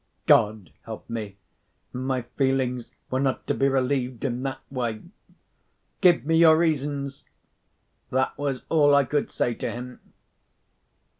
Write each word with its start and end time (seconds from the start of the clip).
God 0.25 0.71
help 0.85 1.07
me! 1.11 1.37
my 1.93 2.23
feelings 2.23 2.89
were 3.11 3.19
not 3.19 3.45
to 3.45 3.53
be 3.53 3.67
relieved 3.69 4.25
in 4.25 4.41
that 4.41 4.59
way. 4.71 5.03
"Give 6.01 6.25
me 6.25 6.37
your 6.37 6.57
reasons!" 6.57 7.25
That 8.09 8.35
was 8.35 8.63
all 8.69 8.95
I 8.95 9.03
could 9.03 9.29
say 9.31 9.53
to 9.53 9.69
him. 9.71 9.99